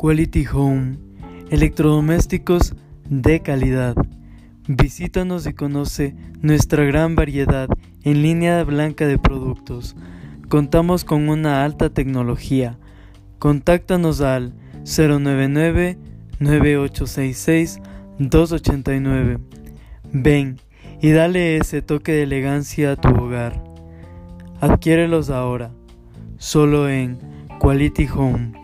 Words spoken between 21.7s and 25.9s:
toque de elegancia a tu hogar. Adquiérelos ahora,